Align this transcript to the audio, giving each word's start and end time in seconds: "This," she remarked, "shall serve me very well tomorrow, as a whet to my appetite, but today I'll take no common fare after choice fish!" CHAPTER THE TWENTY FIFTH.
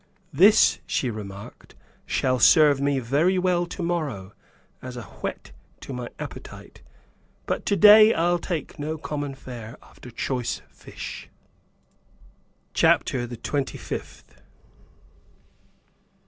"This," 0.33 0.79
she 0.87 1.11
remarked, 1.11 1.75
"shall 2.07 2.39
serve 2.39 2.81
me 2.81 2.97
very 2.97 3.37
well 3.37 3.67
tomorrow, 3.67 4.33
as 4.81 4.97
a 4.97 5.03
whet 5.03 5.51
to 5.81 5.93
my 5.93 6.09
appetite, 6.17 6.81
but 7.45 7.67
today 7.67 8.11
I'll 8.11 8.39
take 8.39 8.79
no 8.79 8.97
common 8.97 9.35
fare 9.35 9.77
after 9.83 10.09
choice 10.09 10.63
fish!" 10.71 11.29
CHAPTER 12.73 13.27
THE 13.27 13.37
TWENTY 13.37 13.77
FIFTH. 13.77 14.41